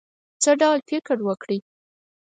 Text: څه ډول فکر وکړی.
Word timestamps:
څه 0.43 0.51
ډول 0.61 0.79
فکر 0.89 1.17
وکړی. 1.27 1.59